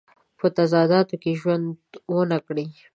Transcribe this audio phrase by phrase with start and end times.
[0.39, 1.67] په تضاداتو کې ژوند
[2.13, 2.67] ونه کړي.